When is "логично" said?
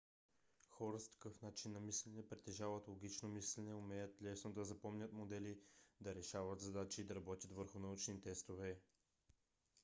2.87-3.29